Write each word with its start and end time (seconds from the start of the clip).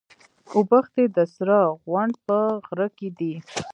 اوبښتي 0.55 1.05
د 1.15 1.17
سره 1.35 1.57
غونډ 1.89 2.13
په 2.27 2.37
غره 2.67 2.87
کي 2.97 3.09
دي. 3.19 3.33